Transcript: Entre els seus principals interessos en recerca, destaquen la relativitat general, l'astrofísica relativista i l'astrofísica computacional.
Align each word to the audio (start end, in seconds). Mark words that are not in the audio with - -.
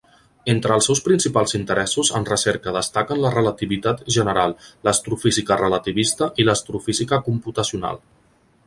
Entre 0.51 0.75
els 0.77 0.85
seus 0.89 1.01
principals 1.07 1.51
interessos 1.59 2.09
en 2.19 2.25
recerca, 2.29 2.73
destaquen 2.79 3.21
la 3.25 3.33
relativitat 3.35 4.03
general, 4.17 4.57
l'astrofísica 4.89 5.61
relativista 5.63 6.33
i 6.45 6.49
l'astrofísica 6.51 7.23
computacional. 7.31 8.05